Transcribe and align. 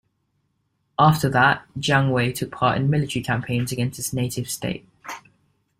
After 0.97 1.29
that, 1.29 1.67
Jiang 1.77 2.09
Wei 2.11 2.31
took 2.33 2.49
part 2.51 2.75
in 2.75 2.89
military 2.89 3.23
campaigns 3.23 3.71
against 3.71 3.97
his 3.97 4.13
native 4.13 4.49
state. 4.49 4.87